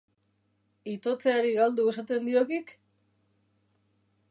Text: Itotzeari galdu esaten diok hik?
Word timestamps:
Itotzeari 0.93 1.51
galdu 1.59 1.85
esaten 1.93 2.27
diok 2.31 2.57
hik? 2.57 2.75